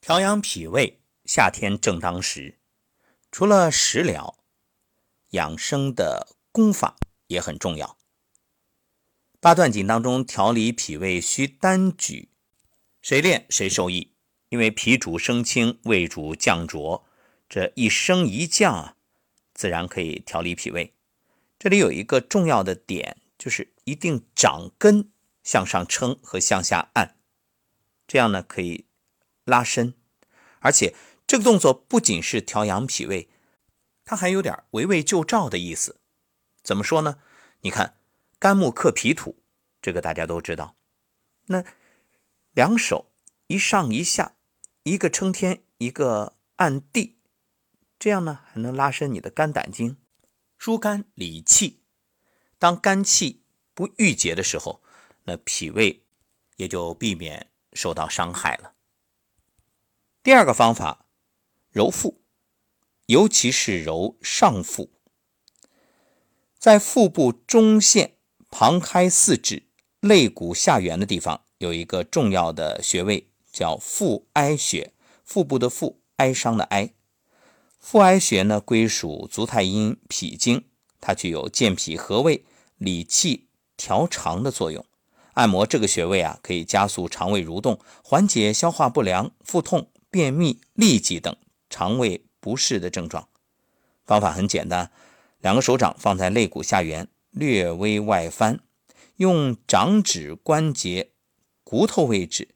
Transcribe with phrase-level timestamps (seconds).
[0.00, 2.58] 调养脾胃，夏天正当时。
[3.30, 4.38] 除了食疗，
[5.30, 7.98] 养生的功法也很重要。
[9.40, 12.30] 八段锦当中，调理脾胃需单举，
[13.02, 14.14] 谁练谁受益。
[14.48, 17.06] 因为脾主升清，胃主降浊，
[17.48, 18.96] 这一升一降啊，
[19.54, 20.94] 自然可以调理脾胃。
[21.58, 25.12] 这里有一个重要的点，就是一定掌根
[25.44, 27.16] 向上撑和向下按，
[28.08, 28.86] 这样呢可以
[29.50, 29.92] 拉伸，
[30.60, 30.94] 而且
[31.26, 33.28] 这个动作不仅是调养脾胃，
[34.04, 36.00] 它还有点围魏救赵的意思。
[36.62, 37.18] 怎么说呢？
[37.60, 37.98] 你看，
[38.38, 39.42] 肝木克脾土，
[39.82, 40.76] 这个大家都知道。
[41.46, 41.64] 那
[42.52, 43.10] 两手
[43.48, 44.36] 一上一下，
[44.84, 47.18] 一个撑天，一个按地，
[47.98, 49.96] 这样呢还能拉伸你的肝胆经。
[50.56, 51.82] 疏肝理气，
[52.58, 53.42] 当肝气
[53.74, 54.82] 不郁结的时候，
[55.24, 56.04] 那脾胃
[56.56, 58.74] 也就避免受到伤害了。
[60.22, 61.06] 第二个方法，
[61.72, 62.20] 揉腹，
[63.06, 64.90] 尤其是揉上腹，
[66.58, 68.16] 在腹部中线
[68.50, 69.62] 旁开四指、
[70.00, 74.92] 肋骨下缘的地方有一个重要的穴位，叫腹哀穴。
[75.24, 76.92] 腹部的腹，哀伤的哀。
[77.78, 80.66] 腹哀穴呢，归属足太阴脾经，
[81.00, 82.44] 它具有健脾和胃、
[82.76, 84.84] 理气调肠的作用。
[85.32, 91.36] 按摩这个穴位啊，可以加速肠胃蠕动，缓解消化不良、腹痛、便秘、痢疾等
[91.68, 93.28] 肠胃不适的症状。
[94.04, 94.90] 方法很简单，
[95.40, 98.60] 两个手掌放在肋骨下缘，略微外翻，
[99.16, 101.12] 用掌指关节
[101.62, 102.48] 骨头位置，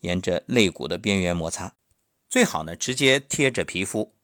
[0.00, 1.74] 沿着肋骨的边缘摩擦，
[2.28, 4.14] 最好呢直接贴着皮肤。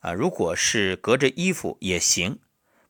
[0.00, 2.40] 啊，如果是隔着衣服也行，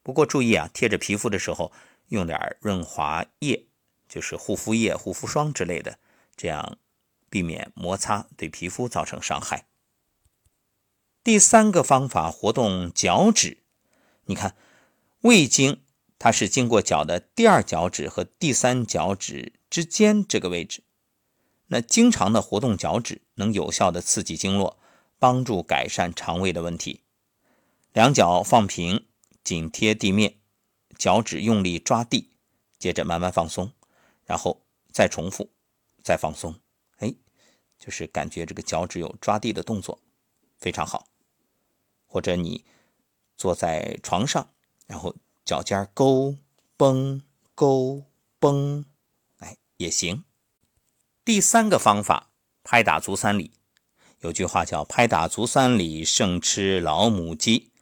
[0.02, 1.70] 不过注意啊，贴着皮肤的时候
[2.08, 3.66] 用点润滑液，
[4.08, 5.98] 就是护肤液、护肤霜之类的，
[6.34, 6.78] 这样
[7.32, 9.66] 避免摩擦对皮肤造成伤害。
[11.24, 13.62] 第三个方法，活动脚趾。
[14.26, 14.54] 你看，
[15.22, 15.80] 胃经
[16.18, 20.84] 它是经过脚的第二脚趾和第三脚趾之间这个位置，
[21.68, 24.78] 那经常的活动脚趾，能有效的刺激经络。
[25.18, 27.04] 帮助改善肠胃的问题。
[27.92, 29.06] 两脚放平，
[29.44, 30.40] 紧贴地面，
[30.98, 32.32] 脚趾用力抓地，
[32.76, 33.70] 接着慢慢放松，
[34.24, 35.52] 然后再重复，
[36.02, 36.61] 再放松。
[37.82, 39.98] 就是感觉这个脚趾有抓地的动作，
[40.56, 41.08] 非常好。
[42.06, 42.64] 或者你
[43.36, 44.52] 坐在床上，
[44.86, 46.36] 然后脚尖勾
[46.76, 47.20] 绷
[47.56, 48.04] 勾
[48.38, 48.84] 绷，
[49.38, 50.22] 哎，也行。
[51.24, 52.30] 第三个方法，
[52.62, 53.50] 拍打足三里。
[54.20, 57.72] 有句话叫“拍打足三里，胜吃老母鸡”。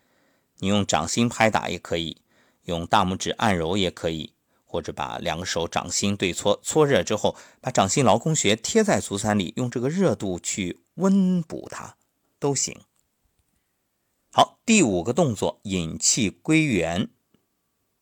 [0.61, 2.23] 你用掌心拍打也可以，
[2.63, 4.33] 用大拇指按揉也可以，
[4.71, 11.97] 或者把两个手掌心对搓，搓热之后，把掌心劳宫穴贴在足三里，用这个热度去温补它，
[12.39, 12.81] 都行。
[14.33, 17.09] 好，第五个动作引气归元，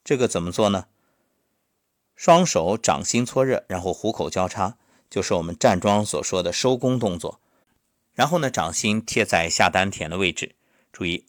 [0.05, 0.89] 这个怎么做呢？
[2.15, 4.77] 双手掌心搓热，然后虎口交叉，
[5.09, 7.41] 就是我们站桩所说的收功动作。
[8.13, 10.55] 然后呢，掌心贴在下丹田的位置，
[10.93, 11.25] 注意，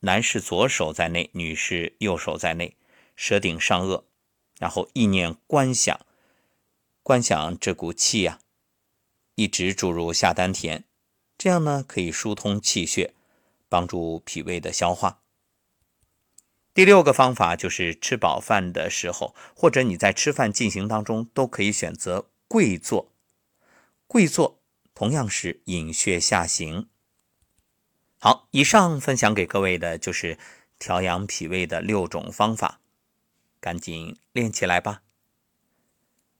[0.00, 2.76] 男士左手在内，女士右手在内，
[3.14, 4.02] 舌顶上颚，
[4.60, 5.98] 然后意念观想，
[7.02, 8.38] 观想这股气呀，
[9.36, 10.84] 一直注入下丹田，
[11.38, 13.14] 这样呢可以疏通气血，
[13.70, 15.22] 帮助脾胃的消化。
[16.74, 23.10] 第六个方法就是吃饱饭的时候，或者你在吃饭进行当中，都可以选择跪坐，
[24.06, 24.60] 跪坐。
[24.92, 26.90] 同样是引血下行。
[28.18, 30.36] 好，以上分享给各位的就是
[30.78, 32.79] 调养脾胃的六种方法，
[33.60, 35.02] 赶紧练起来吧。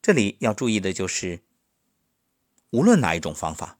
[0.01, 1.41] 这里要注意的就是，
[2.71, 3.77] 无论哪一种方法，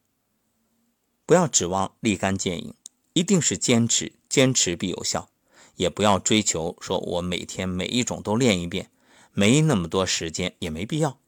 [1.25, 2.75] 不要指望立竿见影，
[3.13, 5.29] 一定是坚持，坚持必有效。
[5.75, 8.91] 也不要追求说我每天每一种都练一遍，
[9.31, 11.19] 没那么多时间，也没必要。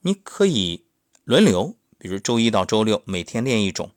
[0.00, 0.86] 你可以
[1.24, 1.76] 轮流。
[1.98, 3.92] 比如周一到周六每天练一种，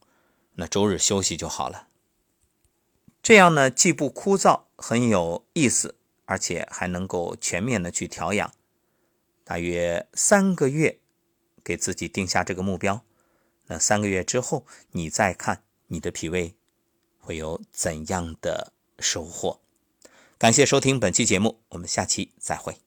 [0.58, 1.88] 那周日休息就好了。
[3.24, 8.54] 这样呢，既不枯燥，很有意思，而且还能够全面的去调养。
[9.44, 11.00] 大约三个月，
[11.64, 13.04] 给自己定下这个目标。
[13.68, 16.56] 那三个月之后，你再看你的脾胃
[17.20, 19.62] 会有怎样的收获。
[20.38, 22.85] 感谢收听本期节目，我们下期再会。